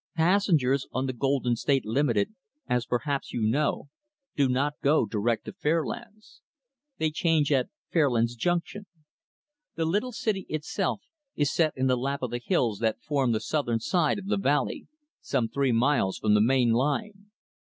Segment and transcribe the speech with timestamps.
[0.15, 2.33] Passengers on the Golden State Limited
[2.67, 3.89] as perhaps you know
[4.35, 6.41] do not go direct to Fairlands.
[6.97, 8.87] They change at Fairlands Junction.
[9.75, 11.03] The little city, itself,
[11.35, 14.37] is set in the lap of the hills that form the southern side of the
[14.37, 14.87] valley,
[15.21, 17.27] some three miles from the main line.